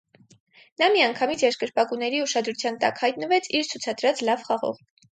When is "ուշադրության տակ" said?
2.23-3.05